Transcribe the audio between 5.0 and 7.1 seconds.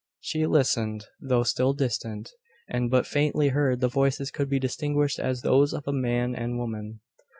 as those of a man and woman.